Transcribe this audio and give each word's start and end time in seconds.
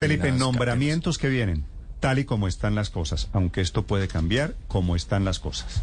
Felipe, 0.00 0.30
nombramientos 0.30 1.18
que 1.18 1.28
vienen, 1.28 1.64
tal 1.98 2.20
y 2.20 2.24
como 2.24 2.46
están 2.46 2.76
las 2.76 2.88
cosas, 2.88 3.28
aunque 3.32 3.60
esto 3.60 3.84
puede 3.84 4.06
cambiar, 4.06 4.54
como 4.68 4.94
están 4.94 5.24
las 5.24 5.40
cosas. 5.40 5.82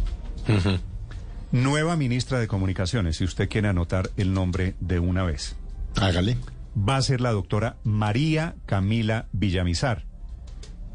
Nueva 1.51 1.97
ministra 1.97 2.39
de 2.39 2.47
Comunicaciones, 2.47 3.17
si 3.17 3.25
usted 3.25 3.49
quiere 3.49 3.67
anotar 3.67 4.09
el 4.15 4.31
nombre 4.33 4.75
de 4.79 4.99
una 4.99 5.23
vez, 5.23 5.57
Hágale. 5.97 6.37
va 6.77 6.95
a 6.95 7.01
ser 7.01 7.19
la 7.19 7.33
doctora 7.33 7.75
María 7.83 8.55
Camila 8.65 9.27
Villamizar, 9.33 10.05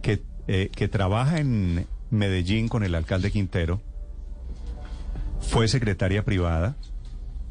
que, 0.00 0.22
eh, 0.48 0.70
que 0.74 0.88
trabaja 0.88 1.40
en 1.40 1.86
Medellín 2.08 2.68
con 2.68 2.84
el 2.84 2.94
alcalde 2.94 3.30
Quintero, 3.30 3.82
fue 5.40 5.68
secretaria 5.68 6.24
privada, 6.24 6.74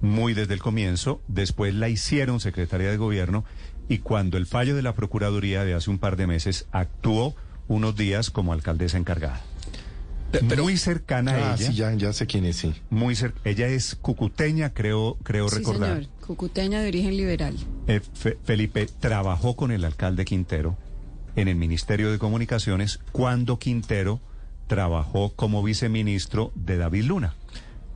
muy 0.01 0.33
desde 0.33 0.53
el 0.53 0.61
comienzo, 0.61 1.21
después 1.27 1.73
la 1.75 1.89
hicieron 1.89 2.39
secretaria 2.39 2.89
de 2.89 2.97
gobierno 2.97 3.43
y 3.87 3.99
cuando 3.99 4.37
el 4.37 4.45
fallo 4.45 4.75
de 4.75 4.81
la 4.81 4.93
Procuraduría 4.93 5.63
de 5.65 5.73
hace 5.73 5.89
un 5.89 5.97
par 5.99 6.15
de 6.15 6.27
meses 6.27 6.67
actuó 6.71 7.35
unos 7.67 7.95
días 7.95 8.29
como 8.29 8.53
alcaldesa 8.53 8.97
encargada. 8.97 9.41
muy 10.57 10.77
cercana 10.77 11.31
a 11.31 11.35
Ah, 11.53 11.55
ella. 11.57 11.67
sí, 11.71 11.73
ya, 11.75 11.91
ya 11.93 12.13
sé 12.13 12.27
quién 12.27 12.45
es, 12.45 12.57
sí. 12.57 12.73
Muy 12.91 13.15
cer- 13.15 13.33
ella 13.45 13.67
es 13.67 13.95
cucuteña, 13.95 14.73
creo, 14.75 15.17
creo 15.23 15.49
Sí, 15.49 15.57
recordar. 15.57 15.97
señor. 16.03 16.11
Cucuteña 16.25 16.81
de 16.81 16.87
origen 16.87 17.17
liberal. 17.17 17.55
Eh, 17.87 17.99
Fe- 18.13 18.37
Felipe 18.43 18.87
trabajó 18.99 19.55
con 19.55 19.71
el 19.71 19.83
alcalde 19.85 20.25
Quintero 20.25 20.77
en 21.35 21.47
el 21.47 21.55
Ministerio 21.55 22.11
de 22.11 22.19
Comunicaciones 22.19 22.99
cuando 23.11 23.57
Quintero 23.57 24.19
trabajó 24.67 25.33
como 25.35 25.63
viceministro 25.63 26.51
de 26.53 26.77
David 26.77 27.05
Luna. 27.05 27.33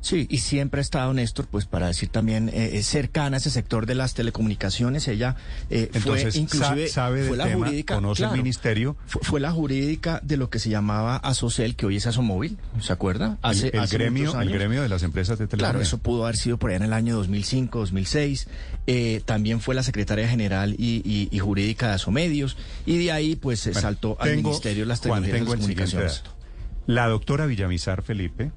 Sí, 0.03 0.27
y 0.29 0.39
siempre 0.39 0.79
ha 0.79 0.81
estado 0.81 1.13
Néstor, 1.13 1.47
pues 1.47 1.65
para 1.65 1.87
decir 1.87 2.09
también 2.09 2.49
eh, 2.49 2.71
es 2.73 2.85
cercana 2.87 3.37
a 3.37 3.39
ese 3.39 3.49
sector 3.49 3.85
de 3.85 3.95
las 3.95 4.13
telecomunicaciones. 4.13 5.07
Ella 5.07 5.37
eh, 5.69 5.89
Entonces, 5.93 6.33
fue 6.33 6.41
inclusive 6.41 6.87
sa- 6.89 6.93
sabe 6.93 7.25
fue 7.25 7.37
la 7.37 7.45
tema, 7.45 7.65
jurídica, 7.65 7.95
conoce 7.95 8.25
el 8.25 8.31
ministerio. 8.33 8.97
Fue, 9.07 9.21
fue 9.23 9.39
la 9.39 9.51
jurídica 9.51 10.19
de 10.21 10.35
lo 10.35 10.49
que 10.49 10.59
se 10.59 10.69
llamaba 10.69 11.15
Asocel, 11.15 11.77
que 11.77 11.85
hoy 11.85 11.95
es 11.95 12.05
Asomóvil, 12.05 12.57
¿se 12.81 12.91
acuerda? 12.91 13.37
El- 13.43 13.71
el, 13.73 13.79
hace 13.79 13.97
gremio, 13.97 14.39
el 14.41 14.49
gremio 14.49 14.81
de 14.81 14.89
las 14.89 15.03
empresas 15.03 15.39
de 15.39 15.47
telefonía. 15.47 15.71
Claro, 15.71 15.81
eso 15.81 15.99
pudo 15.99 16.25
haber 16.25 16.35
sido 16.35 16.57
por 16.57 16.71
allá 16.71 16.77
en 16.77 16.83
el 16.83 16.93
año 16.93 17.15
2005, 17.15 17.79
2006. 17.79 18.47
Eh, 18.87 19.21
también 19.23 19.61
fue 19.61 19.73
la 19.73 19.83
secretaria 19.83 20.27
general 20.27 20.75
y, 20.77 21.01
y- 21.05 21.29
y 21.31 21.39
jurídica 21.39 21.87
de 21.87 21.93
Asomedios. 21.93 22.57
Y 22.85 22.97
de 22.97 23.13
ahí, 23.13 23.37
pues, 23.37 23.63
Bueno, 23.63 23.79
saltó 23.79 24.17
al 24.19 24.35
Ministerio 24.35 24.83
de 24.83 24.87
las 24.87 24.99
Juan, 24.99 25.23
Tecnologías 25.23 25.39
tengo 25.39 25.51
de 25.51 25.55
el 25.55 25.59
las 25.59 25.67
siguiente 25.67 25.91
Comunicaciones. 25.95 26.23
dato. 26.23 26.43
La 26.87 27.07
doctora 27.07 27.45
Villamizar 27.45 28.01
Felipe 28.03 28.51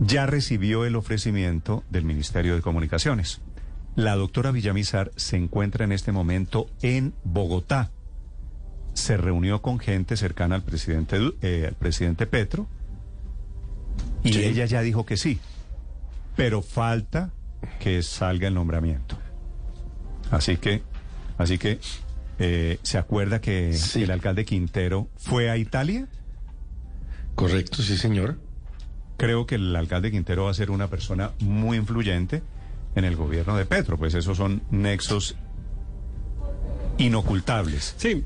ya 0.00 0.26
recibió 0.26 0.84
el 0.84 0.96
ofrecimiento 0.96 1.84
del 1.90 2.04
Ministerio 2.04 2.54
de 2.54 2.62
Comunicaciones. 2.62 3.40
La 3.96 4.14
doctora 4.14 4.50
Villamizar 4.52 5.10
se 5.16 5.36
encuentra 5.36 5.84
en 5.84 5.92
este 5.92 6.12
momento 6.12 6.68
en 6.82 7.14
Bogotá. 7.24 7.90
Se 8.94 9.16
reunió 9.16 9.60
con 9.62 9.78
gente 9.78 10.16
cercana 10.16 10.54
al 10.56 10.62
presidente, 10.62 11.18
eh, 11.42 11.66
al 11.68 11.74
presidente 11.74 12.26
Petro 12.26 12.68
y 14.22 14.32
Sí. 14.34 14.44
ella 14.44 14.66
ya 14.66 14.82
dijo 14.82 15.04
que 15.04 15.16
sí, 15.16 15.40
pero 16.36 16.62
falta 16.62 17.30
que 17.80 18.02
salga 18.02 18.46
el 18.48 18.54
nombramiento. 18.54 19.18
Así 20.30 20.56
que, 20.58 20.82
así 21.38 21.58
que 21.58 21.80
eh, 22.38 22.78
se 22.82 22.98
acuerda 22.98 23.40
que 23.40 23.72
Sí. 23.72 24.04
el 24.04 24.12
alcalde 24.12 24.44
Quintero 24.44 25.08
fue 25.16 25.50
a 25.50 25.56
Italia. 25.56 26.06
Correcto, 27.34 27.82
sí, 27.82 27.96
señor. 27.96 28.38
Creo 29.18 29.46
que 29.46 29.56
el 29.56 29.76
alcalde 29.76 30.10
Quintero 30.10 30.44
va 30.44 30.52
a 30.52 30.54
ser 30.54 30.70
una 30.70 30.88
persona 30.88 31.32
muy 31.40 31.76
influyente 31.76 32.40
en 32.94 33.04
el 33.04 33.16
gobierno 33.16 33.56
de 33.56 33.66
Petro, 33.66 33.98
pues 33.98 34.14
esos 34.14 34.36
son 34.38 34.62
nexos 34.70 35.36
inocultables. 36.98 37.94
Sí, 37.96 38.24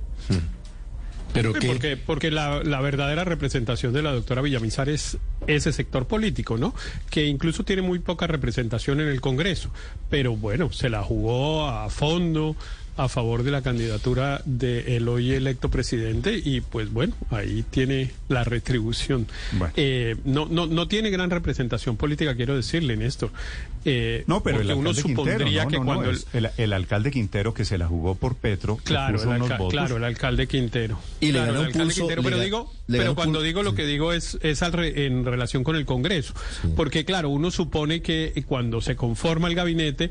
Pero 1.32 1.52
sí, 1.54 1.60
que 1.60 1.66
porque, 1.66 1.96
porque 1.96 2.30
la, 2.30 2.62
la 2.62 2.80
verdadera 2.80 3.24
representación 3.24 3.92
de 3.92 4.02
la 4.02 4.12
doctora 4.12 4.42
Villamizar 4.42 4.88
es 4.88 5.18
ese 5.46 5.72
sector 5.72 6.06
político, 6.06 6.58
¿no? 6.58 6.74
Que 7.10 7.26
incluso 7.26 7.64
tiene 7.64 7.82
muy 7.82 7.98
poca 7.98 8.26
representación 8.26 9.00
en 9.00 9.08
el 9.08 9.20
Congreso, 9.20 9.70
pero 10.10 10.36
bueno, 10.36 10.72
se 10.72 10.90
la 10.90 11.02
jugó 11.02 11.66
a 11.66 11.88
fondo 11.90 12.54
a 12.96 13.08
favor 13.08 13.42
de 13.42 13.50
la 13.50 13.62
candidatura 13.62 14.42
del 14.44 15.08
hoy 15.08 15.32
electo 15.32 15.70
presidente 15.70 16.40
y 16.44 16.60
pues 16.60 16.92
bueno, 16.92 17.14
ahí 17.30 17.64
tiene 17.70 18.10
la 18.28 18.44
retribución. 18.44 19.26
Bueno. 19.52 19.72
Eh, 19.76 20.16
no, 20.24 20.46
no, 20.46 20.66
no 20.66 20.88
tiene 20.88 21.10
gran 21.10 21.30
representación 21.30 21.96
política, 21.96 22.34
quiero 22.36 22.54
decirle, 22.54 22.96
Néstor. 22.96 23.30
Eh, 23.84 24.22
No, 24.26 24.42
pero 24.42 24.60
el 24.60 24.70
uno 24.72 24.90
alcalde 24.90 25.00
supondría 25.02 25.36
Quintero, 25.38 25.64
no, 25.64 25.68
que 25.70 25.76
no, 25.78 25.84
no, 25.84 25.86
cuando 25.86 26.10
el- 26.10 26.44
el, 26.44 26.50
el 26.56 26.72
alcalde 26.72 27.10
Quintero 27.10 27.52
que 27.54 27.64
se 27.64 27.78
la 27.78 27.86
jugó 27.88 28.14
por 28.14 28.36
Petro, 28.36 28.76
Claro, 28.84 29.16
puso 29.16 29.30
el, 29.30 29.36
unos 29.36 29.50
alca- 29.50 29.58
votos. 29.58 29.72
claro, 29.72 29.96
el 29.96 30.04
alcalde 30.04 30.46
Quintero. 30.46 30.98
Y 31.20 31.26
le 31.26 31.32
Claro, 31.32 31.46
ganó 31.46 31.60
el 31.60 31.66
alcalde 31.66 31.84
pulso, 31.86 32.00
Quintero, 32.00 32.22
pero 32.22 32.38
digo, 32.38 32.72
le 32.86 32.98
pero 32.98 33.14
cuando 33.14 33.40
digo 33.42 33.62
lo 33.62 33.74
que 33.74 33.86
digo 33.86 34.12
es, 34.12 34.38
es 34.42 34.62
al 34.62 34.72
re- 34.72 35.06
en 35.06 35.24
relación 35.24 35.64
con 35.64 35.74
el 35.76 35.84
Congreso. 35.86 36.34
Porque 36.76 37.04
claro, 37.04 37.30
uno 37.30 37.50
supone 37.50 38.02
que 38.02 38.44
cuando 38.46 38.80
se 38.80 38.94
conforma 38.96 39.48
el 39.48 39.54
gabinete, 39.54 40.10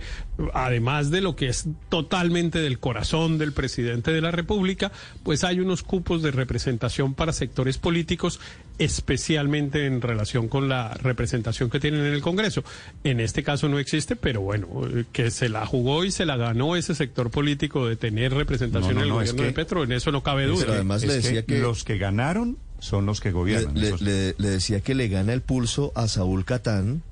además 0.54 1.10
de 1.12 1.22
lo 1.22 1.36
que 1.36 1.48
es 1.48 1.66
totalmente 1.90 2.60
del 2.72 2.80
corazón 2.80 3.38
del 3.38 3.52
presidente 3.52 4.12
de 4.12 4.22
la 4.22 4.32
República, 4.32 4.92
pues 5.24 5.44
hay 5.44 5.60
unos 5.60 5.84
cupos 5.84 6.22
de 6.22 6.32
representación 6.32 7.14
para 7.14 7.34
sectores 7.34 7.78
políticos, 7.78 8.40
especialmente 8.80 9.86
en 9.86 10.02
relación 10.02 10.48
con 10.48 10.70
la 10.70 10.94
representación 10.94 11.70
que 11.70 11.80
tienen 11.82 12.02
en 12.06 12.14
el 12.14 12.22
Congreso. 12.22 12.64
En 13.04 13.20
este 13.20 13.44
caso 13.44 13.68
no 13.68 13.78
existe, 13.78 14.16
pero 14.16 14.40
bueno, 14.42 14.68
eh, 14.88 15.04
que 15.12 15.32
se 15.32 15.50
la 15.50 15.66
jugó 15.66 16.06
y 16.06 16.12
se 16.12 16.26
la 16.26 16.38
ganó 16.38 16.76
ese 16.78 16.96
sector 16.96 17.30
político 17.30 17.88
de 17.88 17.96
tener 17.98 18.34
representación 18.34 18.94
No, 18.96 19.00
no, 19.00 19.02
en 19.02 19.04
el 19.04 19.10
no, 19.10 19.22
es 19.22 19.32
gobierno 19.32 19.44
de 19.44 19.50
que- 19.50 19.56
Petro, 19.56 19.84
en 19.84 19.92
eso 19.92 20.12
no 20.12 20.24
cabe 20.24 20.46
duda. 20.46 20.62
Pero 20.62 20.74
además 20.74 21.04
es 21.04 21.10
le 21.10 21.16
decía 21.16 21.46
que- 21.46 21.60
los 21.60 21.84
que 21.84 21.98
ganaron 21.98 22.58
son 22.80 23.06
los 23.06 23.20
que 23.20 23.32
gobiernan. 23.32 23.76
le 23.76 24.34
decía 24.38 24.80
que 24.80 24.96
le 24.96 25.08
gana 25.10 25.34
el 25.34 25.42
pulso 25.42 25.92
a 25.96 26.08
Saúl 26.08 26.46
Catán, 26.46 27.04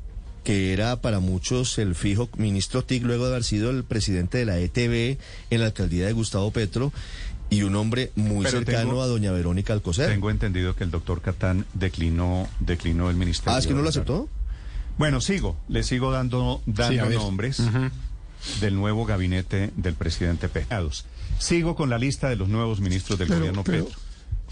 que 0.49 0.73
era 0.73 0.99
para 0.99 1.19
muchos 1.19 1.77
el 1.77 1.93
fijo 1.93 2.27
ministro 2.37 2.83
TIC, 2.83 3.03
luego 3.03 3.25
de 3.25 3.33
haber 3.33 3.43
sido 3.43 3.69
el 3.69 3.83
presidente 3.83 4.39
de 4.39 4.45
la 4.45 4.57
ETB 4.57 5.19
en 5.51 5.59
la 5.59 5.67
alcaldía 5.67 6.07
de 6.07 6.13
Gustavo 6.13 6.49
Petro, 6.49 6.91
y 7.51 7.61
un 7.61 7.75
hombre 7.75 8.11
muy 8.15 8.45
Pero 8.45 8.57
cercano 8.57 8.89
tengo- 8.89 9.03
a 9.03 9.05
doña 9.05 9.31
Verónica 9.31 9.73
Alcocer. 9.73 10.09
Tengo 10.09 10.31
entendido 10.31 10.75
que 10.75 10.83
el 10.83 10.89
doctor 10.89 11.21
Catán 11.21 11.67
declinó, 11.75 12.47
declinó 12.59 13.11
el 13.11 13.15
ministerio. 13.15 13.55
ah, 13.55 13.59
¿es 13.59 13.67
que 13.67 13.75
no 13.75 13.83
lo 13.83 13.89
aceptó? 13.89 14.27
Bueno, 14.97 15.21
sigo, 15.21 15.55
le 15.67 15.83
sigo 15.83 16.11
dando, 16.11 16.63
dando 16.65 17.07
Sí, 17.11 17.15
nombres 17.15 17.61
del 18.59 18.73
nuevo 18.73 19.05
gabinete 19.05 19.69
del 19.77 19.93
presidente 19.93 20.49
Petro. 20.49 20.89
Sigo 21.37 21.75
con 21.75 21.91
la 21.91 21.99
lista 21.99 22.27
de 22.27 22.37
los 22.37 22.49
nuevos 22.49 22.79
ministros 22.79 23.19
del 23.19 23.27
Pero- 23.27 23.39
gobierno 23.41 23.63
pero- 23.63 23.85
Petro. 23.85 23.99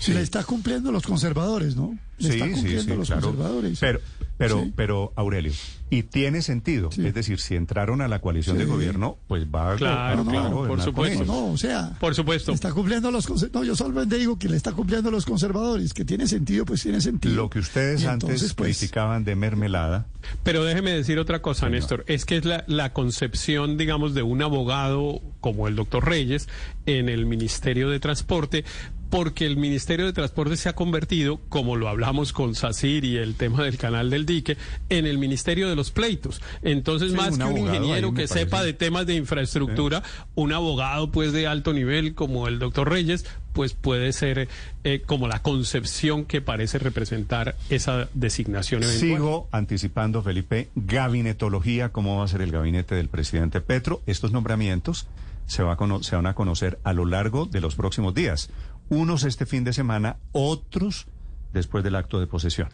Le 0.08 0.22
está 0.22 0.44
cumpliendo 0.44 0.92
los 0.92 1.04
conservadores, 1.04 1.76
¿no? 1.76 1.98
Le 2.20 2.30
está 2.30 2.50
cumpliendo 2.52 2.96
los 2.96 3.10
conservadores. 3.10 3.80
Pero, 3.80 4.00
pero, 4.38 4.64
Sí. 4.64 4.74
pero, 4.76 5.14
Aurelio, 5.16 5.52
y 5.90 6.04
tiene 6.04 6.42
sentido. 6.42 6.92
Sí. 6.92 7.06
Es 7.06 7.14
decir, 7.14 7.40
si 7.40 7.56
entraron 7.56 8.02
a 8.02 8.08
la 8.08 8.20
coalición 8.20 8.58
de 8.58 8.66
Sí. 8.66 8.70
gobierno, 8.70 9.18
pues 9.28 9.46
va 9.46 9.74
a 9.74 9.76
Claro, 9.76 10.24
no, 10.24 10.32
claro, 10.32 10.68
por 10.68 10.82
supuesto. 10.82 11.26
No, 11.26 11.52
o 11.52 11.58
sea, 11.58 11.96
Por 12.00 12.14
supuesto. 12.16 12.52
está 12.52 12.72
cumpliendo 12.72 13.12
los 13.12 13.28
conser- 13.30 13.52
No, 13.54 13.64
yo 13.64 13.76
solamente 13.76 14.18
digo 14.18 14.38
que 14.40 14.50
le 14.50 14.58
está 14.58 14.72
cumpliendo 14.74 15.12
los 15.12 15.26
conservadores, 15.26 15.94
que 15.94 16.06
tiene 16.06 16.28
sentido, 16.28 16.66
pues 16.66 16.82
tiene 16.84 17.02
sentido. 17.02 17.36
Lo 17.36 17.50
que 17.50 17.60
ustedes 17.60 18.02
Y 18.04 18.06
antes 18.08 18.30
entonces, 18.30 18.54
pues, 18.54 18.78
criticaban 18.78 19.24
de 19.24 19.36
mermelada, 19.36 20.08
Pero 20.44 20.66
déjeme 20.66 20.92
decir 20.92 21.20
otra 21.20 21.42
cosa, 21.42 21.62
Señor. 21.62 21.72
Néstor. 21.74 22.04
Es 22.08 22.26
que 22.26 22.36
es 22.38 22.46
la, 22.46 22.64
la 22.68 22.92
concepción, 22.94 23.78
digamos, 23.78 24.14
de 24.14 24.24
un 24.24 24.42
abogado 24.42 25.22
como 25.40 25.68
el 25.70 25.76
doctor 25.78 26.06
Reyes 26.06 26.50
en 26.86 27.08
el 27.08 27.26
Ministerio 27.26 27.90
de 27.90 28.00
Transporte, 28.02 28.66
porque 29.10 29.46
el 29.46 29.58
Ministerio 29.58 30.06
de 30.06 30.14
Transporte 30.14 30.58
se 30.58 30.70
ha 30.70 30.74
convertido, 30.76 31.40
como 31.50 31.76
lo 31.76 31.88
hablamos 31.88 32.34
con 32.34 32.56
SACIR 32.56 33.06
y 33.06 33.18
el 33.18 33.36
tema 33.36 33.64
del 33.64 33.78
canal 33.78 34.10
del 34.10 34.26
dique, 34.26 34.58
en 34.90 35.06
el 35.06 35.18
Ministerio 35.18 35.70
de 35.70 35.76
los 35.76 35.92
Pleitos. 35.92 36.42
Entonces, 36.62 37.12
Sí, 37.12 37.18
más 37.18 37.34
un 37.34 37.38
que 37.40 37.44
un 37.46 37.58
ingeniero 37.58 38.10
que 38.12 38.28
parece. 38.28 38.34
sepa 38.40 38.64
de 38.64 38.74
temas 38.74 39.06
de 39.06 39.16
infraestructura, 39.16 40.04
un 40.36 40.52
abogado 40.54 41.12
pues 41.12 41.32
de 41.34 41.48
alto 41.48 41.74
nivel 41.74 42.16
como 42.16 42.48
el 42.48 42.60
doctor 42.60 42.90
Reyes, 42.90 43.26
pues 43.54 43.74
puede 43.74 44.14
ser 44.14 44.50
eh, 44.84 45.02
como 45.06 45.28
la 45.28 45.42
concepción 45.42 46.26
que 46.26 46.42
parece 46.42 46.78
representar 46.78 47.56
esa 47.70 48.08
designación 48.14 48.84
eventual. 48.84 49.00
Sigo 49.10 49.48
anticipando, 49.52 50.22
Felipe, 50.22 50.70
gabinetología, 50.76 51.90
cómo 51.90 52.18
va 52.18 52.26
a 52.26 52.28
ser 52.28 52.42
el 52.42 52.52
gabinete 52.52 52.94
del 52.96 53.08
presidente 53.10 53.62
Petro. 53.62 54.02
Estos 54.06 54.32
nombramientos 54.32 55.08
se, 55.48 55.64
va 55.64 55.74
a 55.74 55.78
cono- 55.78 56.04
se 56.04 56.16
van 56.16 56.28
a 56.28 56.36
conocer 56.36 56.78
a 56.84 56.94
lo 56.94 57.06
largo 57.06 57.46
de 57.46 57.62
los 57.62 57.76
próximos 57.76 58.14
días. 58.14 58.50
Unos 58.90 59.24
este 59.24 59.46
fin 59.46 59.64
de 59.64 59.74
semana, 59.74 60.18
otros 60.32 61.08
después 61.54 61.84
del 61.84 61.96
acto 61.96 62.20
de 62.20 62.28
posesión. 62.28 62.70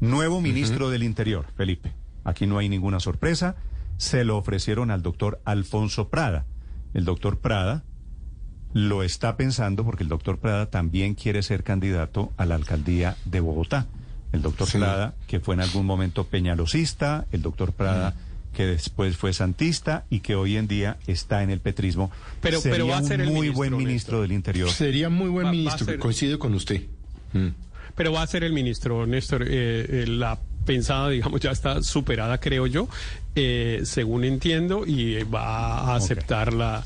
Nuevo 0.00 0.40
ministro 0.40 0.90
del 0.90 1.02
Interior, 1.02 1.46
Felipe. 1.56 1.92
Aquí 2.24 2.46
no 2.46 2.58
hay 2.58 2.68
ninguna 2.68 3.00
sorpresa. 3.00 3.56
Se 3.96 4.24
lo 4.24 4.36
ofrecieron 4.36 4.90
al 4.90 5.02
doctor 5.02 5.40
Alfonso 5.44 6.08
Prada. 6.08 6.46
El 6.94 7.04
doctor 7.04 7.38
Prada 7.38 7.84
lo 8.72 9.02
está 9.02 9.36
pensando 9.36 9.84
porque 9.84 10.02
el 10.02 10.08
doctor 10.08 10.38
Prada 10.38 10.66
también 10.70 11.14
quiere 11.14 11.42
ser 11.42 11.64
candidato 11.64 12.32
a 12.36 12.46
la 12.46 12.54
alcaldía 12.54 13.16
de 13.24 13.40
Bogotá. 13.40 13.86
El 14.32 14.42
doctor 14.42 14.68
Sí. 14.68 14.78
Prada, 14.78 15.14
que 15.26 15.40
fue 15.40 15.54
en 15.54 15.62
algún 15.62 15.86
momento 15.86 16.24
peñalosista, 16.24 17.26
el 17.32 17.42
doctor 17.42 17.72
Prada, 17.72 18.14
que 18.58 18.66
después 18.66 19.16
fue 19.16 19.32
santista 19.32 20.04
y 20.10 20.18
que 20.18 20.34
hoy 20.34 20.56
en 20.56 20.66
día 20.66 20.96
está 21.06 21.44
en 21.44 21.50
el 21.50 21.60
petrismo. 21.60 22.10
Pero- 22.40 22.60
Sería 22.60 22.74
pero 22.74 22.88
va 22.88 22.98
a 22.98 23.02
ser 23.04 23.20
un 23.20 23.26
el 23.28 23.32
muy 23.32 23.34
ministro, 23.42 23.56
buen 23.56 23.76
ministro 23.76 23.92
Néstor. 24.14 24.22
del 24.22 24.32
Interior. 24.32 24.68
Sería 24.70 25.08
muy 25.08 25.28
buen 25.28 25.46
Va- 25.46 25.50
va 25.50 25.56
ministro, 25.56 25.86
ser- 25.86 25.98
coincido 26.00 26.40
con 26.40 26.54
usted. 26.54 26.82
Mm. 27.34 27.50
Pero 27.94 28.12
va 28.12 28.22
a 28.22 28.26
ser 28.26 28.42
el 28.42 28.52
ministro, 28.52 29.06
Néstor. 29.06 29.44
eh, 29.44 29.46
eh, 29.50 30.04
la 30.08 30.40
pensada, 30.66 31.08
digamos, 31.08 31.40
ya 31.40 31.52
está 31.52 31.84
superada, 31.84 32.38
creo 32.40 32.66
yo, 32.66 32.88
eh, 33.36 33.82
según 33.84 34.24
entiendo, 34.24 34.84
y 34.84 35.22
va 35.22 35.78
a 35.92 35.94
aceptar 35.94 36.52
la, 36.52 36.82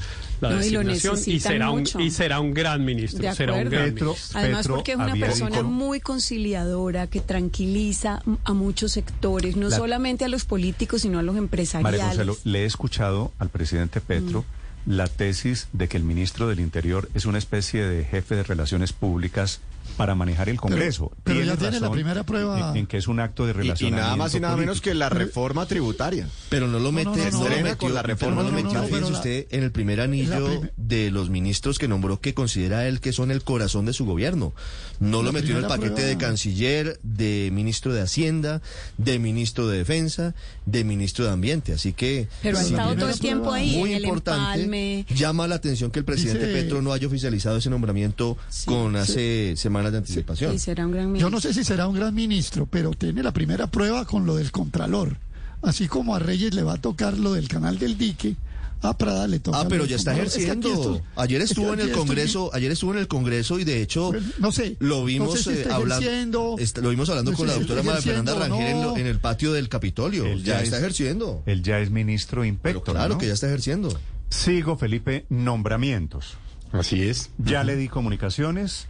la 0.50 0.56
No, 0.56 0.56
y 0.64 0.70
designación 0.70 1.16
será, 1.40 1.70
un, 1.70 1.78
mucho. 1.80 2.00
y 2.00 2.10
será 2.10 2.40
un 2.40 2.52
gran 2.52 2.84
ministro. 2.84 3.20
De 3.22 3.34
será 3.34 3.54
un 3.54 3.68
gran 3.70 3.84
Petro- 3.94 4.08
ministro. 4.12 4.38
Además, 4.38 4.58
Petro 4.62 4.74
porque 4.74 4.92
es 4.92 4.98
una 4.98 5.14
persona 5.14 5.56
dicho- 5.56 5.64
muy 5.68 6.00
conciliadora, 6.00 7.06
que 7.06 7.20
tranquiliza 7.20 8.22
a 8.44 8.52
muchos 8.52 8.92
sectores, 8.92 9.56
no 9.56 9.68
La- 9.68 9.76
solamente 9.76 10.24
a 10.24 10.28
los 10.28 10.44
políticos, 10.44 11.02
sino 11.02 11.18
a 11.18 11.22
los 11.22 11.34
María 11.34 11.44
empresariales. 11.44 12.04
Consuelo, 12.06 12.36
le 12.44 12.62
he 12.62 12.64
escuchado 12.66 13.32
al 13.38 13.48
presidente 13.50 14.00
Petro 14.00 14.44
la 14.84 15.06
tesis 15.06 15.68
de 15.72 15.86
que 15.88 15.96
el 15.96 16.02
ministro 16.02 16.48
del 16.48 16.58
Interior 16.60 17.08
es 17.14 17.24
una 17.26 17.38
especie 17.38 17.84
de 17.84 18.04
jefe 18.04 18.34
de 18.34 18.42
relaciones 18.42 18.92
públicas 18.92 19.60
para 19.96 20.14
manejar 20.14 20.48
el 20.48 20.56
Congreso. 20.60 21.12
pero 21.24 21.40
ya 21.42 21.56
Tiene 21.56 21.80
la 21.80 21.90
primera 21.90 22.24
prueba. 22.24 22.70
En, 22.70 22.76
en 22.78 22.86
que 22.86 22.96
es 22.96 23.08
un 23.08 23.20
acto 23.20 23.46
de 23.46 23.52
Y, 23.64 23.86
y 23.86 23.90
nada 23.90 24.16
más 24.16 24.34
y 24.34 24.40
nada 24.40 24.56
menos 24.56 24.78
político. 24.80 24.90
que 24.90 24.94
la 24.94 25.08
reforma 25.08 25.66
tributaria. 25.66 26.28
Pero 26.48 26.66
no 26.66 26.78
lo 26.78 26.92
mete, 26.92 27.10
no, 27.10 27.16
no, 27.16 27.22
no, 27.30 27.38
no, 27.38 27.44
lo 27.48 27.56
metió, 27.62 27.76
con 27.78 27.94
la 27.94 28.02
reforma 28.02 28.36
pero 28.42 28.50
no 28.50 28.50
lo 28.50 28.56
no, 28.56 28.62
no, 28.62 28.64
metió, 28.64 28.80
no, 28.80 28.86
fíjese 28.86 29.00
pero 29.00 29.10
la- 29.10 29.16
usted, 29.18 29.46
en 29.50 29.62
el 29.64 29.70
primer 29.72 30.00
anillo 30.00 30.46
prim- 30.46 30.70
de 30.76 31.10
los 31.10 31.30
ministros 31.30 31.78
que 31.78 31.88
nombró 31.88 32.20
que 32.20 32.34
considera 32.34 32.86
él 32.88 33.00
que 33.00 33.12
son 33.12 33.30
el 33.30 33.42
corazón 33.42 33.84
de 33.86 33.92
su 33.92 34.04
gobierno. 34.06 34.54
No 35.00 35.22
lo 35.22 35.32
metió 35.32 35.56
en 35.56 35.62
el 35.64 35.68
paquete 35.68 36.02
de 36.02 36.16
canciller, 36.16 37.00
de 37.02 37.50
ministro 37.52 37.92
de 37.92 38.02
Hacienda, 38.02 38.62
de 38.98 39.18
ministro 39.18 39.66
de 39.66 39.78
Defensa, 39.78 40.34
de 40.64 40.84
ministro 40.84 41.24
de 41.24 41.32
Ambiente. 41.32 41.72
Así 41.72 41.92
que 41.92 42.28
Pero 42.42 42.58
ha 42.58 42.62
estado 42.62 42.94
todo 42.94 43.08
el 43.10 43.18
tiempo 43.18 43.52
ahí, 43.52 43.76
muy 43.76 43.94
en 43.94 44.02
importante. 44.04 44.60
empalme. 44.62 45.06
Llama 45.14 45.48
la 45.48 45.56
atención 45.56 45.90
que 45.90 45.98
el 45.98 46.04
presidente 46.04 46.46
Dice- 46.46 46.62
Petro 46.62 46.82
no 46.82 46.92
haya 46.92 47.06
oficializado 47.08 47.56
ese 47.56 47.68
nombramiento 47.68 48.36
Sí. 48.48 48.66
con 48.66 48.94
hace 48.96 49.54
semanas 49.56 49.71
de 49.80 49.98
anticipación. 49.98 50.54
Y 50.54 50.58
será 50.58 50.86
un 50.86 50.92
gran 50.92 51.14
Yo 51.16 51.30
no 51.30 51.40
sé 51.40 51.52
si 51.54 51.64
será 51.64 51.86
un 51.88 51.94
gran 51.96 52.14
ministro, 52.14 52.66
pero 52.66 52.90
tiene 52.92 53.22
la 53.22 53.32
primera 53.32 53.66
prueba 53.68 54.04
con 54.04 54.26
lo 54.26 54.36
del 54.36 54.50
Contralor. 54.52 55.16
Así 55.62 55.88
como 55.88 56.14
a 56.14 56.18
Reyes 56.18 56.54
le 56.54 56.62
va 56.62 56.74
a 56.74 56.80
tocar 56.80 57.16
lo 57.18 57.32
del 57.34 57.48
canal 57.48 57.78
del 57.78 57.96
dique, 57.96 58.34
a 58.82 58.98
Prada 58.98 59.28
le 59.28 59.38
toca. 59.38 59.60
Ah, 59.60 59.66
pero 59.68 59.84
ya 59.84 59.94
está. 59.94 60.10
Es 60.12 60.34
que 60.34 60.42
ejerciendo. 60.42 61.00
ayer 61.14 61.40
es 61.40 61.50
que 61.50 61.52
estuvo 61.60 61.72
en 61.72 61.78
el 61.80 61.92
Congreso, 61.92 62.50
ayer 62.52 62.72
estuvo 62.72 62.92
en 62.92 62.98
el 62.98 63.06
Congreso 63.06 63.60
y 63.60 63.64
de 63.64 63.80
hecho 63.80 64.10
Pues, 64.10 64.24
no 64.40 64.50
sé, 64.50 64.76
lo 64.80 64.98
no 64.98 65.04
vimos 65.04 65.40
sé 65.40 65.54
si 65.54 65.60
eh, 65.60 65.66
hablando, 65.70 66.56
lo 66.82 66.90
vimos 66.90 67.08
hablando 67.08 67.30
no 67.30 67.36
con 67.36 67.46
la 67.46 67.54
doctora 67.54 67.84
María 67.84 68.02
Fernanda 68.02 68.34
Rangel 68.34 68.66
en, 68.66 68.82
lo- 68.82 68.90
no. 68.90 68.96
en 68.96 69.06
el 69.06 69.20
patio 69.20 69.52
del 69.52 69.68
Capitolio. 69.68 70.26
Él 70.26 70.42
ya, 70.42 70.54
ya 70.56 70.62
está 70.62 70.76
es- 70.78 70.82
ejerciendo. 70.82 71.44
Él 71.46 71.62
ya 71.62 71.78
es 71.78 71.90
ministro 71.90 72.44
impecto. 72.44 72.82
claro 72.82 73.14
¿no? 73.14 73.18
que 73.20 73.28
ya 73.28 73.34
está 73.34 73.46
ejerciendo. 73.46 73.96
Sigo, 74.30 74.76
Felipe, 74.76 75.26
nombramientos. 75.28 76.34
Así 76.72 77.02
es. 77.02 77.30
Ya 77.38 77.62
le 77.64 77.76
di 77.76 77.86
comunicaciones, 77.88 78.88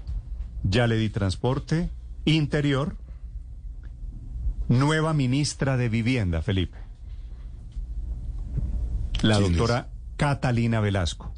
ya 0.64 0.86
le 0.86 0.96
di 0.96 1.08
transporte, 1.10 1.90
interior, 2.24 2.96
nueva 4.68 5.12
ministra 5.12 5.76
de 5.76 5.88
Vivienda, 5.88 6.42
Felipe. 6.42 6.78
La 9.22 9.38
¿Quién 9.38 9.52
doctora 9.52 9.88
Catalina 10.16 10.80
Velasco. 10.80 11.32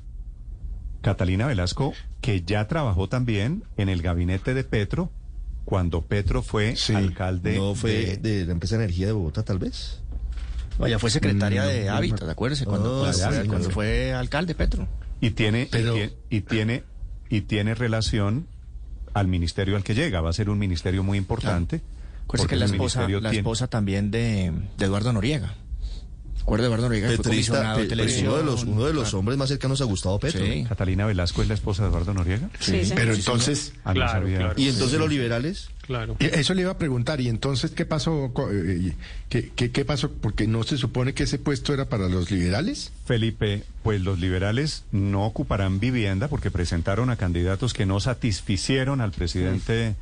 Catalina 1.02 1.46
Velasco, 1.46 1.92
que 2.22 2.42
ya 2.42 2.66
trabajó 2.66 3.08
también 3.08 3.64
en 3.76 3.88
el 3.90 4.00
gabinete 4.00 4.54
de 4.54 4.64
Petro 4.64 5.10
cuando 5.66 6.02
Petro 6.02 6.42
fue 6.42 6.76
Sí, 6.76 6.94
alcalde. 6.94 7.56
¿No 7.56 7.74
fue 7.74 7.92
de- 7.92 8.16
de 8.16 8.46
la 8.46 8.52
empresa 8.52 8.76
de 8.78 8.84
energía 8.84 9.06
de 9.06 9.12
Bogotá, 9.12 9.42
tal 9.42 9.58
vez? 9.58 10.00
No, 10.78 10.86
ella 10.86 10.98
fue 10.98 11.10
secretaria 11.10 11.62
Mm, 11.64 11.66
de 11.68 11.88
Hábitat, 11.90 12.28
acuérdese, 12.28 12.64
cuando, 12.64 13.12
sí, 13.12 13.20
fue, 13.22 13.42
sí, 13.42 13.48
cuando 13.48 13.68
sí. 13.68 13.72
fue 13.74 14.12
alcalde 14.14 14.54
Petro. 14.54 14.88
y 15.20 15.30
tiene 15.30 15.68
y 16.30 16.40
tiene 16.40 16.84
y 17.30 17.42
tiene 17.42 17.74
relación 17.74 18.48
al 19.14 19.26
ministerio 19.28 19.76
al 19.76 19.82
que 19.84 19.94
llega. 19.94 20.20
Va 20.20 20.30
a 20.30 20.32
ser 20.34 20.50
un 20.50 20.58
ministerio 20.58 21.02
muy 21.02 21.16
importante. 21.18 21.76
Acuérdese 22.24 22.26
porque 22.26 22.46
que 22.48 22.54
es 22.54 22.60
la 22.60 22.66
esposa, 22.66 23.00
la 23.02 23.06
tiene- 23.30 23.36
esposa 23.38 23.66
también 23.68 24.10
de, 24.10 24.52
de 24.78 24.84
Eduardo 24.84 25.12
Noriega. 25.12 25.54
¿Recuerda 26.44 26.66
Eduardo 26.66 26.84
Noriega? 26.88 27.08
fue 27.08 27.16
Petrista, 27.16 27.72
comisionado 27.72 27.78
de 27.78 28.22
uno 28.22 28.36
de 28.36 28.44
los, 28.44 28.64
uno 28.64 28.84
de 28.84 28.92
los 28.92 29.14
hombres 29.14 29.38
más 29.38 29.48
cercanos 29.48 29.80
a 29.80 29.84
Gustavo 29.84 30.18
Petro. 30.18 30.44
Sí. 30.44 30.64
Catalina 30.68 31.06
Velasco 31.06 31.40
es 31.40 31.48
la 31.48 31.54
esposa 31.54 31.82
de 31.84 31.88
Eduardo 31.88 32.12
Noriega. 32.12 32.50
Sí. 32.60 32.82
Pero 32.94 33.14
entonces, 33.14 33.72
Ah, 33.82 33.94
Claro, 33.94 34.26
claro. 34.26 34.52
Y 34.58 34.68
entonces 34.68 34.98
los 34.98 35.08
liberales, 35.08 35.70
Claro. 35.86 36.16
eso 36.20 36.52
le 36.52 36.60
iba 36.62 36.70
a 36.72 36.76
preguntar, 36.78 37.22
¿y 37.22 37.28
entonces 37.28 37.70
qué 37.70 37.86
pasó? 37.86 38.30
eh, 38.52 38.92
¿Qué, 39.30 39.52
qué, 39.56 39.70
qué 39.70 39.84
pasó? 39.86 40.10
Porque 40.12 40.46
no 40.46 40.62
se 40.64 40.76
supone 40.76 41.14
que 41.14 41.22
ese 41.22 41.38
puesto 41.38 41.72
era 41.72 41.86
para 41.88 42.08
los 42.10 42.30
liberales. 42.30 42.92
Felipe, 43.06 43.64
pues 43.82 44.02
los 44.02 44.18
liberales 44.20 44.84
no 44.92 45.24
ocuparán 45.24 45.80
vivienda 45.80 46.28
porque 46.28 46.50
presentaron 46.50 47.08
a 47.08 47.16
candidatos 47.16 47.72
que 47.72 47.86
no 47.86 48.00
satisficieron 48.00 49.00
al 49.00 49.12
presidente 49.12 49.94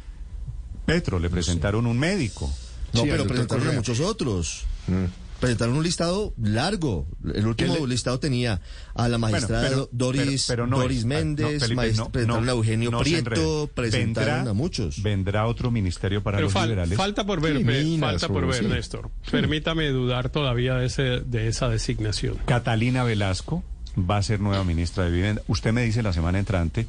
Petro. 0.87 1.21
Le 1.21 1.31
presentaron 1.31 1.87
un 1.87 1.99
médico. 2.01 2.53
no, 2.95 3.03
Sí, 3.03 3.07
pero 3.09 3.19
doctor 3.19 3.29
presentaron 3.29 3.69
a 3.69 3.73
muchos 3.73 4.01
otros. 4.01 4.65
Mm. 4.89 5.05
Presentaron 5.43 5.77
un 5.77 5.83
listado 5.83 6.33
largo. 6.41 7.07
El 7.35 7.47
último 7.47 7.75
¿Qué 7.75 7.81
le- 7.81 7.87
listado 7.89 8.19
tenía 8.19 8.61
a 8.95 9.09
la 9.09 9.19
magistrada 9.19 9.69
Bueno, 9.69 9.89
pero- 9.89 9.89
Doris, 9.93 10.45
pero- 10.47 10.63
pero 10.63 10.67
no 10.69 10.79
Doris 10.79 10.99
es- 10.99 11.05
no, 11.05 11.09
Méndez, 11.09 11.63
Felipe, 11.63 11.93
no, 11.95 12.11
presentaron 12.13 12.47
no, 12.47 12.53
a 12.53 12.55
Eugenio 12.55 12.99
Prieto, 12.99 13.71
presentaron 13.75 14.35
Vendrá- 14.45 14.51
a 14.51 14.55
muchos. 14.55 15.03
Vendrá 15.03 15.47
otro 15.47 15.71
ministerio 15.71 16.23
para 16.23 16.39
Pero 16.39 16.47
los 16.47 16.55
fal- 16.55 16.63
liberales. 16.69 16.97
falta 16.97 17.27
por 17.27 17.41
ver, 17.41 17.57
Sí, 17.59 17.99
falta 17.99 18.29
por 18.29 18.47
ver, 18.47 18.55
sí. 18.63 18.67
Néstor. 18.67 19.11
Permítame 19.31 19.89
dudar 19.89 20.29
todavía 20.31 20.77
de, 20.77 20.87
ese, 20.87 21.03
de 21.21 21.49
esa 21.49 21.69
designación. 21.69 22.37
Catalina 22.47 23.03
Velasco 23.05 23.65
va 23.99 24.19
a 24.19 24.23
ser 24.23 24.41
nueva 24.41 24.65
ministra 24.65 25.05
de 25.05 25.11
Vivienda. 25.11 25.43
Usted 25.49 25.73
me 25.73 25.83
dice 25.83 26.03
la 26.03 26.13
semana 26.13 26.39
entrante 26.39 26.87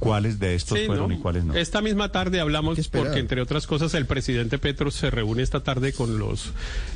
cuáles 0.00 0.40
de 0.40 0.54
estos 0.56 0.78
Sí, 0.78 0.86
fueron 0.86 1.10
¿no? 1.10 1.14
y 1.14 1.18
cuáles 1.18 1.44
no. 1.44 1.54
Esta 1.54 1.80
misma 1.80 2.10
tarde 2.10 2.40
hablamos 2.40 2.88
porque, 2.88 3.20
entre 3.20 3.40
otras 3.40 3.66
cosas, 3.68 3.94
el 3.94 4.06
presidente 4.06 4.58
Petro 4.58 4.90
se 4.90 5.10
reúne 5.10 5.42
esta 5.42 5.60
tarde 5.60 5.92
con 5.92 6.18
los 6.18 6.52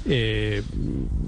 eh, 0.07 0.63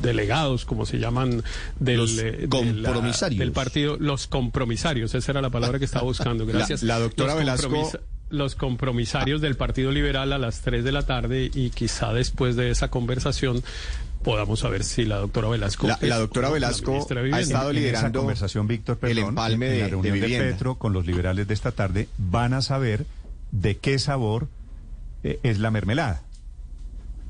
delegados, 0.01 0.65
como 0.65 0.87
se 0.87 0.99
llaman, 0.99 1.43
del, 1.79 1.97
Los 1.99 2.19
eh, 2.19 2.33
de 2.49 2.73
la- 2.75 2.91
compromisarios. 2.91 3.39
del 3.39 3.53
partido, 3.53 3.97
los 4.01 4.27
compromisarios, 4.27 5.15
esa 5.15 5.33
era 5.33 5.41
la 5.43 5.51
palabra 5.51 5.79
que 5.79 5.85
estaba 5.85 6.05
buscando, 6.05 6.47
gracias. 6.47 6.83
La- 6.83 6.95
la 6.95 7.01
doctora 7.05 7.35
Los 7.35 7.41
Velasco- 7.45 8.01
Los 8.29 8.57
compromisarios 8.57 9.41
del 9.41 9.55
Partido 9.57 9.93
Liberal 9.93 10.33
a 10.33 10.39
las 10.39 10.61
3 10.63 10.83
de 10.83 10.91
la 10.91 11.07
tarde 11.07 11.49
y 11.55 11.71
quizá 11.71 12.13
después 12.13 12.57
de 12.57 12.71
esa 12.71 12.89
conversación 12.91 13.63
podamos 14.27 14.59
saber 14.59 14.83
si 14.83 15.05
la 15.05 15.19
doctora 15.19 15.49
Velasco... 15.49 15.87
La, 15.87 15.99
la 16.03 16.19
doctora 16.19 16.49
la 16.49 16.55
Velasco 16.55 17.07
ha 17.33 17.41
estado 17.41 17.71
en 17.71 17.77
esa 17.77 17.87
liderando 17.87 18.19
conversación, 18.19 18.67
Víctor, 18.67 18.99
el 19.03 19.15
perdón, 19.15 19.29
empalme 19.29 19.67
en 19.67 19.73
de, 19.73 19.79
la 19.79 19.85
de 19.85 19.91
reunión 19.91 20.21
de. 20.21 20.39
Petro 20.39 20.75
con 20.75 20.93
los 20.93 21.07
liberales 21.07 21.47
de 21.47 21.55
esta 21.55 21.71
tarde, 21.71 22.09
van 22.19 22.53
a 22.53 22.61
saber 22.61 23.07
de 23.53 23.77
qué 23.77 24.01
sabor 24.01 24.49
eh, 25.23 25.39
es 25.45 25.61
la 25.61 25.71
mermelada. 25.71 26.23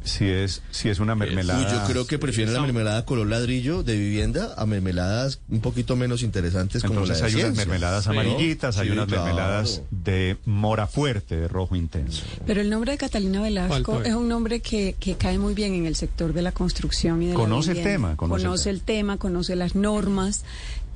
Si 0.07 0.25
es, 0.25 0.63
si 0.71 0.89
es 0.89 1.01
una 1.01 1.15
mermelada. 1.17 1.59
Uy, 1.59 1.67
yo 1.71 1.85
creo 1.93 2.07
que 2.07 2.19
prefieren 2.19 2.55
la 2.55 2.61
mermelada 2.61 3.05
color 3.05 3.27
ladrillo 3.27 3.83
de 3.83 3.99
vivienda 3.99 4.55
a 4.57 4.65
mermeladas 4.65 5.41
un 5.49 5.61
poquito 5.61 5.97
menos 5.97 6.23
interesantes 6.23 6.83
como 6.83 7.01
Entonces 7.01 7.21
la 7.21 7.27
de 7.29 7.35
hay 7.35 7.43
unas 7.45 7.57
mermeladas 7.57 8.05
Sí. 8.05 8.11
amarillitas, 8.11 8.79
hay 8.79 8.91
unas 8.91 9.07
claro. 9.09 9.25
mermeladas 9.25 9.83
de 9.91 10.37
mora 10.45 10.87
fuerte, 10.87 11.37
de 11.37 11.49
rojo 11.49 11.75
intenso. 11.75 12.23
Pero 12.47 12.61
el 12.61 12.71
nombre 12.71 12.93
de 12.93 12.99
Catalina 12.99 13.43
Velasco 13.43 14.01
es 14.03 14.15
un 14.15 14.29
nombre 14.29 14.61
que, 14.61 14.95
que 15.01 15.17
cae 15.17 15.39
muy 15.39 15.55
bien 15.55 15.75
en 15.75 15.87
el 15.87 15.97
sector 15.97 16.33
de 16.33 16.43
la 16.43 16.53
construcción 16.53 17.23
y 17.23 17.27
de 17.27 17.35
Conoce 17.35 17.69
la 17.69 17.73
el 17.73 17.79
vivienda. 17.85 18.09
tema, 18.09 18.17
conoce 18.17 18.43
el 18.43 18.47
Conoce 18.49 18.71
el 18.71 18.81
tema, 18.83 19.17
conoce 19.17 19.57
las 19.57 19.75
normas, 19.75 20.45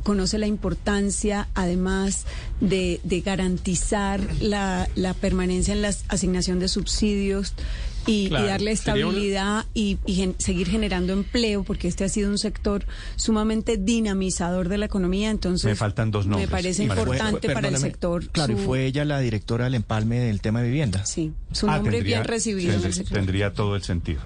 conoce 0.05 0.39
la 0.39 0.47
importancia, 0.47 1.49
además 1.55 2.27
de, 2.61 3.01
de 3.03 3.21
garantizar 3.23 4.21
la, 4.41 4.89
la 4.95 5.15
permanencia 5.15 5.75
en 5.75 5.83
la 5.83 5.93
asignación 6.09 6.59
de 6.61 6.69
subsidios 6.69 7.55
y, 8.07 8.29
darle 8.29 8.63
una- 8.63 8.71
estabilidad 8.73 9.67
y, 9.75 9.99
y 10.07 10.15
gen- 10.15 10.35
seguir 10.39 10.69
generando 10.69 11.13
empleo, 11.13 11.63
porque 11.65 11.87
este 11.89 12.05
ha 12.05 12.09
sido 12.09 12.31
un 12.31 12.39
sector 12.39 12.85
sumamente 13.17 13.77
dinamizador 13.77 14.69
de 14.69 14.79
la 14.79 14.87
economía. 14.87 15.31
Entonces, 15.31 15.65
Me 15.67 15.75
faltan 15.77 16.11
dos 16.11 16.27
nombres. 16.27 16.49
Me 16.49 16.51
parece 16.51 16.85
Y 16.85 16.87
fue- 16.89 16.97
importante 16.99 17.51
para 17.51 17.69
el 17.69 17.77
sector. 17.77 18.29
Claro, 18.31 18.53
y 18.55 18.57
fue 18.57 18.87
ella 18.87 19.05
la 19.05 19.21
directora 19.21 19.65
del 19.65 19.75
empalme 19.75 20.19
del 20.19 20.41
tema 20.41 20.63
de 20.63 20.69
vivienda. 20.69 21.05
Sí, 21.07 21.33
su 21.53 21.69
Ah, 21.69 21.77
nombre 21.77 21.93
tendría- 21.99 22.17
bien 22.19 22.29
recibido 22.29 22.69
en 22.71 22.75
el 22.77 22.81
tendría- 22.83 22.95
sector. 22.97 23.17
Tendría 23.19 23.53
todo 23.53 23.77
el 23.77 23.83
sentido. 23.83 24.21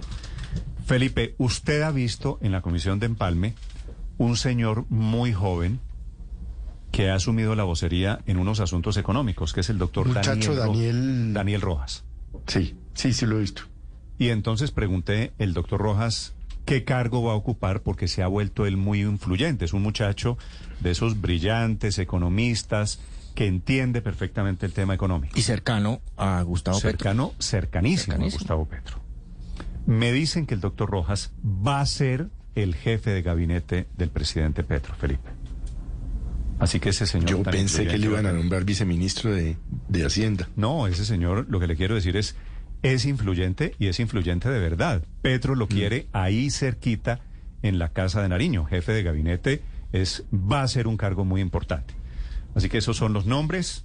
Felipe, 0.86 1.34
usted 1.38 1.82
ha 1.82 1.90
visto 1.90 2.38
en 2.42 2.52
la 2.52 2.60
comisión 2.60 2.98
de 3.00 3.06
empalme 3.06 3.54
un 4.18 4.36
señor 4.36 4.84
muy 4.90 5.32
joven 5.32 5.80
que 6.92 7.10
ha 7.10 7.16
asumido 7.16 7.54
la 7.56 7.64
vocería 7.64 8.20
en 8.26 8.36
unos 8.38 8.60
asuntos 8.60 8.96
económicos, 8.98 9.52
que 9.52 9.60
es 9.60 9.70
el 9.70 9.78
doctor 9.78 10.06
Muchacho 10.06 10.30
Daniel, 10.30 10.46
Ro- 10.46 10.54
Daniel- 10.56 11.32
Daniel 11.34 11.60
Rojas. 11.60 12.04
Sí, 12.46 12.76
sí, 12.94 13.12
sí 13.12 13.26
lo 13.26 13.36
he 13.36 13.40
visto. 13.40 13.62
Y 14.18 14.28
entonces 14.28 14.70
pregunté, 14.70 15.32
el 15.38 15.54
doctor 15.54 15.80
Rojas, 15.80 16.34
¿qué 16.64 16.84
cargo 16.84 17.22
va 17.22 17.32
a 17.32 17.36
ocupar? 17.36 17.82
Porque 17.82 18.06
se 18.08 18.22
ha 18.22 18.26
vuelto 18.28 18.66
él 18.66 18.76
muy 18.76 19.02
influyente. 19.02 19.64
Es 19.64 19.72
un 19.72 19.82
muchacho 19.82 20.38
de 20.80 20.90
esos 20.92 21.20
brillantes 21.20 21.98
economistas 21.98 23.00
que 23.34 23.46
entiende 23.48 24.00
perfectamente 24.02 24.64
el 24.66 24.72
tema 24.72 24.94
económico. 24.94 25.36
Y 25.36 25.42
cercano 25.42 26.00
a 26.16 26.40
Gustavo 26.42 26.76
Petro. 26.78 26.90
cercano, 26.90 27.32
cercanísimo, 27.40 28.12
Cercanísimo. 28.12 28.36
a 28.36 28.38
Gustavo 28.38 28.66
Petro. 28.66 29.00
Me 29.86 30.12
dicen 30.12 30.46
que 30.46 30.54
el 30.54 30.60
doctor 30.60 30.88
Rojas 30.90 31.32
va 31.44 31.80
a 31.80 31.86
ser 31.86 32.28
el 32.54 32.76
jefe 32.76 33.10
de 33.10 33.22
gabinete 33.22 33.88
del 33.96 34.10
presidente 34.10 34.62
Petro, 34.62 34.94
Felipe. 34.94 35.30
Así 36.58 36.80
que 36.80 36.90
ese 36.90 37.06
señor... 37.06 37.28
Yo 37.28 37.42
pensé 37.42 37.86
que 37.86 37.98
le 37.98 38.06
iban 38.06 38.26
a 38.26 38.32
nombrar 38.32 38.64
viceministro 38.64 39.34
de, 39.34 39.56
de 39.88 40.04
Hacienda. 40.04 40.48
No, 40.56 40.86
ese 40.86 41.04
señor, 41.04 41.46
lo 41.48 41.60
que 41.60 41.66
le 41.66 41.76
quiero 41.76 41.94
decir 41.94 42.16
es, 42.16 42.36
es 42.82 43.04
influyente 43.06 43.74
y 43.78 43.88
es 43.88 43.98
influyente 43.98 44.48
de 44.48 44.60
verdad. 44.60 45.02
Petro 45.22 45.54
lo 45.54 45.68
quiere 45.68 46.06
ahí 46.12 46.50
cerquita 46.50 47.20
en 47.62 47.78
la 47.78 47.88
Casa 47.88 48.22
de 48.22 48.28
Nariño. 48.28 48.66
Jefe 48.66 48.92
de 48.92 49.02
gabinete 49.02 49.62
es, 49.92 50.24
va 50.32 50.62
a 50.62 50.68
ser 50.68 50.86
un 50.86 50.96
cargo 50.96 51.24
muy 51.24 51.40
importante. 51.40 51.94
Así 52.54 52.68
que 52.68 52.78
esos 52.78 52.96
son 52.96 53.12
los 53.12 53.26
nombres 53.26 53.84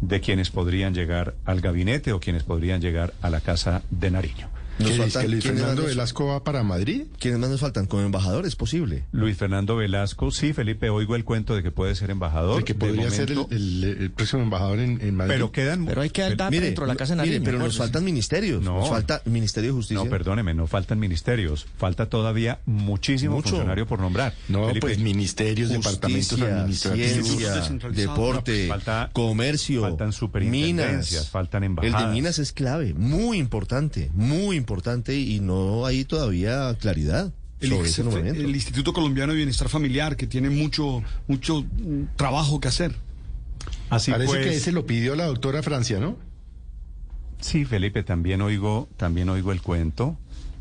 de 0.00 0.20
quienes 0.20 0.50
podrían 0.50 0.94
llegar 0.94 1.34
al 1.44 1.60
gabinete 1.60 2.12
o 2.12 2.20
quienes 2.20 2.44
podrían 2.44 2.80
llegar 2.80 3.12
a 3.22 3.30
la 3.30 3.40
Casa 3.40 3.82
de 3.90 4.10
Nariño. 4.10 4.48
¿Qué 4.78 4.84
Nos 4.84 4.96
faltan- 4.98 5.22
que 5.22 5.28
Luis 5.28 5.42
¿quiénes 5.42 5.60
Fernando 5.60 5.82
más 5.82 5.88
nos- 5.88 5.96
Velasco 5.96 6.26
va 6.26 6.44
para 6.44 6.62
Madrid? 6.62 7.02
¿Quiénes 7.18 7.40
más 7.40 7.48
nos 7.50 7.60
faltan? 7.60 7.86
Como 7.86 8.02
embajador 8.02 8.44
es 8.44 8.56
posible. 8.56 9.04
Luis 9.12 9.36
Fernando 9.36 9.76
Velasco, 9.76 10.30
sí, 10.30 10.52
Felipe, 10.52 10.90
oigo 10.90 11.16
el 11.16 11.24
cuento 11.24 11.54
de 11.54 11.62
que 11.62 11.70
puede 11.70 11.94
ser 11.94 12.10
embajador. 12.10 12.58
El 12.58 12.64
que 12.64 12.74
De 12.74 12.78
podría 12.78 13.10
ser 13.10 13.30
el, 13.32 13.46
el- 13.50 13.84
el 14.00 14.10
próximo 14.10 14.42
embajador 14.42 14.78
en, 14.80 15.00
en 15.00 15.16
Madrid. 15.16 15.32
Pero 15.34 15.50
quedan... 15.52 15.86
Pero 15.86 16.02
hay 16.02 16.10
que 16.10 16.20
dar 16.22 16.32
Fel- 16.32 16.36
data 16.36 16.50
Mire, 16.50 16.66
dentro 16.66 16.84
de 16.84 16.88
la 16.92 16.96
Casa 16.96 17.14
de 17.16 17.22
mire, 17.22 17.32
Nariño. 17.38 17.44
pero 17.44 17.58
nos 17.58 17.76
faltan 17.78 18.04
ministerios. 18.04 18.62
No. 18.62 18.80
Nos 18.80 18.90
falta 18.90 19.22
Ministerio 19.24 19.70
de 19.70 19.76
Justicia. 19.76 20.04
No, 20.04 20.10
perdóneme, 20.10 20.52
no 20.52 20.66
faltan 20.66 20.98
ministerios. 20.98 21.66
Falta 21.78 22.06
todavía 22.10 22.60
muchísimo 22.66 23.36
Mucho. 23.36 23.48
funcionario 23.50 23.86
por 23.86 24.00
nombrar. 24.00 24.34
no, 24.48 24.66
Felipe, 24.66 24.80
pues 24.88 24.98
ministerios, 24.98 25.70
departamentos 25.70 26.38
administrativos. 26.38 27.26
ciencia, 27.26 27.78
deporte, 27.92 28.68
Falta- 28.68 29.08
comercio, 29.14 29.80
faltan 29.82 30.12
superintendencias, 30.12 31.12
minas. 31.12 31.30
faltan 31.30 31.62
El 31.62 31.66
embajadas. 31.70 32.08
de 32.08 32.12
minas 32.14 32.38
es 32.38 32.52
clave, 32.52 32.92
muy 32.94 33.38
importante, 33.38 34.10
muy 34.14 34.56
importante 34.56 34.65
y 35.18 35.40
no 35.40 35.86
hay 35.86 36.04
todavía 36.04 36.76
claridad 36.78 37.32
El, 37.60 37.70
sobre 37.70 37.88
ese 37.88 38.02
el 38.02 38.54
Instituto 38.54 38.92
Colombiano 38.92 39.32
de 39.32 39.38
Bienestar 39.38 39.68
Familiar, 39.68 40.16
que 40.16 40.26
tiene 40.26 40.50
mucho, 40.50 41.02
mucho 41.26 41.62
mm, 41.62 42.16
trabajo 42.16 42.60
que 42.60 42.68
hacer. 42.68 42.94
Así 43.88 44.10
Parece 44.10 44.32
pues, 44.32 44.46
que 44.46 44.56
ese 44.56 44.72
lo 44.72 44.84
pidió 44.86 45.16
la 45.16 45.26
doctora 45.26 45.62
Francia, 45.62 45.98
¿no? 45.98 46.18
Sí, 47.40 47.64
Felipe, 47.64 48.02
también 48.02 48.42
oigo, 48.42 48.88
también 48.96 49.28
oigo 49.28 49.52
el 49.52 49.62
cuento. 49.62 50.18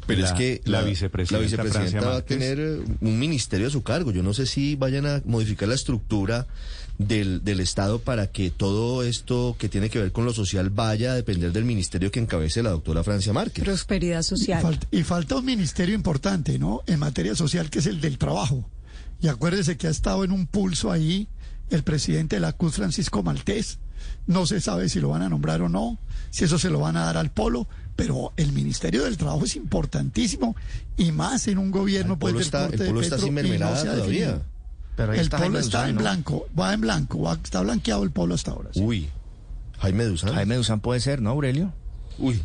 Pero 0.07 0.21
La- 0.21 0.27
es 0.27 0.33
que 0.33 0.61
la, 0.65 0.81
vicepresidenta, 0.83 1.37
la 1.37 1.43
vicepresidenta 1.65 2.09
va 2.09 2.17
a 2.17 2.21
tener 2.25 2.59
eh, 2.59 2.79
un 3.01 3.19
ministerio 3.19 3.67
a 3.67 3.69
su 3.71 3.81
cargo. 3.83 4.11
Yo 4.11 4.21
no 4.23 4.33
sé 4.33 4.45
si 4.45 4.75
vayan 4.75 5.05
a 5.05 5.21
modificar 5.25 5.67
la 5.67 5.75
estructura 5.75 6.45
del, 6.97 7.43
del 7.43 7.59
Estado 7.59 7.99
para 7.99 8.27
que 8.27 8.51
todo 8.51 9.03
esto 9.03 9.55
que 9.59 9.67
tiene 9.67 9.89
que 9.89 9.99
ver 9.99 10.11
con 10.11 10.23
lo 10.25 10.33
social 10.33 10.69
vaya 10.69 11.11
a 11.11 11.15
depender 11.15 11.51
del 11.51 11.65
ministerio 11.65 12.11
que 12.11 12.19
encabece 12.19 12.63
la 12.63 12.69
doctora 12.69 13.03
Francia 13.03 13.33
Márquez. 13.33 13.63
Prosperidad 13.65 14.21
Y 14.21 14.23
social. 14.23 14.61
falta, 14.61 14.87
y 14.91 15.03
falta 15.03 15.35
un 15.37 15.45
ministerio 15.45 15.95
importante, 15.95 16.57
¿no? 16.59 16.83
En 16.87 16.99
materia 16.99 17.35
social, 17.35 17.69
que 17.69 17.79
es 17.79 17.85
el 17.87 17.99
del 17.99 18.17
trabajo. 18.17 18.63
Y 19.21 19.27
acuérdese 19.27 19.75
que 19.77 19.87
ha 19.87 19.89
estado 19.89 20.23
en 20.23 20.31
un 20.31 20.45
pulso 20.45 20.91
ahí 20.91 21.27
el 21.69 21.83
presidente 21.83 22.35
de 22.37 22.39
la 22.39 22.53
CUT, 22.53 22.71
Francisco 22.73 23.23
Maltés. 23.23 23.79
No 24.27 24.45
se 24.45 24.59
sabe 24.61 24.89
si 24.89 24.99
lo 24.99 25.09
van 25.09 25.21
a 25.21 25.29
nombrar 25.29 25.61
o 25.61 25.69
no, 25.69 25.97
si 26.31 26.43
eso 26.45 26.57
se 26.59 26.69
lo 26.69 26.79
van 26.79 26.97
a 26.97 27.05
dar 27.05 27.17
al 27.17 27.31
polo, 27.31 27.67
pero 27.95 28.33
el 28.37 28.51
Ministerio 28.51 29.03
del 29.03 29.17
Trabajo 29.17 29.45
es 29.45 29.55
importantísimo 29.55 30.55
y 30.97 31.11
más 31.11 31.47
en 31.47 31.57
un 31.59 31.71
gobierno 31.71 32.13
El 32.13 32.19
pues, 32.19 32.31
polo 32.33 32.39
del 32.39 32.45
está- 32.45 32.59
corte 32.61 32.75
el 32.75 32.79
de 32.79 32.85
polo 32.87 33.01
está 33.01 33.15
Petro, 33.15 33.25
sin 33.27 33.35
no 33.35 33.41
mermelada 33.41 33.83
todavía. 33.83 34.41
Pero 34.95 35.13
El 35.13 35.19
está 35.19 35.37
polo 35.37 35.59
está 35.59 35.77
Duzán, 35.79 35.89
en 35.89 35.95
¿no? 35.95 36.01
blanco, 36.01 36.47
va 36.59 36.73
en 36.73 36.81
blanco, 36.81 37.21
va- 37.21 37.39
está 37.43 37.61
blanqueado 37.61 38.03
el 38.03 38.11
polo 38.11 38.35
hasta 38.35 38.51
ahora. 38.51 38.69
sí. 38.73 38.81
Uy, 38.81 39.09
Jaime 39.79 40.05
Duzán. 40.05 40.33
Jaime 40.33 40.55
Duzán 40.55 40.79
puede 40.79 40.99
ser, 40.99 41.21
¿no, 41.21 41.29
Aurelio? 41.31 41.73
Uy, 42.17 42.41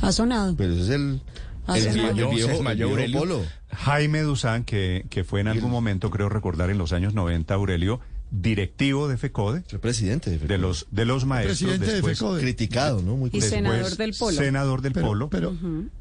Ha 0.00 0.12
sonado. 0.12 0.54
pero 0.56 0.72
ese 0.74 0.82
es 0.82 0.88
el, 0.90 1.20
el, 1.68 1.86
el 1.86 1.94
viejo, 1.94 2.68
el 2.70 2.76
viejo 2.76 2.90
Aurelio. 2.90 3.18
polo. 3.18 3.42
Jaime 3.78 4.22
Duzán, 4.22 4.64
que, 4.64 5.06
que 5.10 5.24
fue 5.24 5.40
en 5.40 5.48
algún 5.48 5.70
momento, 5.70 6.10
creo 6.10 6.28
recordar, 6.28 6.70
en 6.70 6.78
los 6.78 6.92
años 6.92 7.14
90, 7.14 7.54
Aurelio, 7.54 8.00
directivo 8.30 9.08
de 9.08 9.16
FECODE, 9.16 9.62
El 9.70 9.78
presidente 9.78 10.30
de, 10.30 10.38
de 10.38 10.58
los, 10.58 10.86
de 10.90 11.04
los 11.06 11.24
maestros, 11.24 11.58
Presidente 11.58 11.92
de 11.94 12.02
FECODE. 12.02 12.40
criticado, 12.42 13.00
¿no? 13.02 13.16
Muy 13.16 13.30
Y 13.32 13.40
senador 13.40 13.96
del 13.96 14.14
Polo. 14.18 14.36
senador 14.36 14.82
del 14.82 14.92
Pero- 14.92 15.06
Polo. 15.06 15.30
pero- 15.30 15.54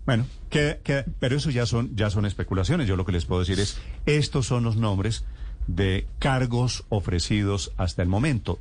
Bueno, 0.06 0.26
que, 0.50 0.80
que- 0.84 1.06
pero 1.20 1.38
eso 1.38 1.52
ya 1.52 1.66
son, 1.66 1.96
ya 1.96 2.10
son 2.10 2.26
especulaciones. 2.26 2.88
Yo 2.88 2.96
lo 2.98 3.06
que 3.06 3.12
les 3.14 3.26
puedo 3.26 3.40
decir 3.42 3.60
es, 3.60 3.78
estos 4.06 4.46
son 4.48 4.64
los 4.64 4.76
nombres 4.76 5.24
de 5.68 6.08
cargos 6.20 6.84
ofrecidos 6.90 7.72
hasta 7.78 8.02
el 8.02 8.10
momento. 8.10 8.58